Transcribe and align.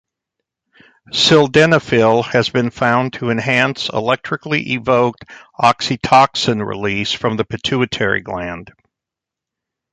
Sildenafil 1.11 2.23
has 2.31 2.49
been 2.49 2.71
found 2.71 3.13
to 3.13 3.29
enhance 3.29 3.87
electrically 3.89 4.71
evoked 4.71 5.25
oxytocin 5.61 6.65
release 6.65 7.11
from 7.11 7.37
the 7.37 7.45
pituitary 7.45 8.21
gland. 8.21 8.73